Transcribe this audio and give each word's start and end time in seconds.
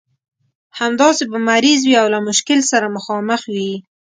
همداسې 0.79 1.23
به 1.31 1.37
مریض 1.49 1.81
وي 1.85 1.95
او 2.01 2.07
له 2.13 2.19
مشکل 2.27 2.59
سره 2.71 2.93
مخامخ 2.95 3.41
وي. 3.53 3.71